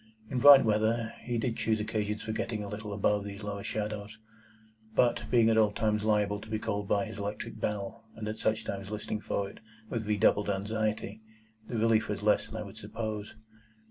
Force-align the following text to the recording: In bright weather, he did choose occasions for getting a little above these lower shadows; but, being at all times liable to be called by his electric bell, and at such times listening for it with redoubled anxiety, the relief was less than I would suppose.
In 0.31 0.39
bright 0.39 0.65
weather, 0.65 1.13
he 1.21 1.37
did 1.37 1.55
choose 1.57 1.79
occasions 1.79 2.23
for 2.23 2.31
getting 2.31 2.63
a 2.63 2.67
little 2.67 2.91
above 2.91 3.23
these 3.23 3.43
lower 3.43 3.63
shadows; 3.63 4.17
but, 4.95 5.29
being 5.29 5.47
at 5.47 5.59
all 5.59 5.71
times 5.71 6.03
liable 6.03 6.41
to 6.41 6.49
be 6.49 6.57
called 6.57 6.87
by 6.87 7.05
his 7.05 7.19
electric 7.19 7.59
bell, 7.59 8.03
and 8.15 8.27
at 8.27 8.37
such 8.37 8.63
times 8.63 8.89
listening 8.89 9.19
for 9.19 9.47
it 9.47 9.59
with 9.91 10.07
redoubled 10.07 10.49
anxiety, 10.49 11.21
the 11.67 11.77
relief 11.77 12.07
was 12.09 12.23
less 12.23 12.47
than 12.47 12.55
I 12.57 12.63
would 12.63 12.77
suppose. 12.77 13.35